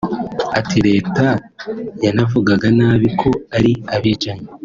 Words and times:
ati 0.59 0.75
ya 0.79 0.85
Leta 0.89 1.25
navugaga 2.15 2.67
nabi 2.79 3.09
ko 3.19 3.29
ari 3.57 3.71
abicanyi 3.95 4.47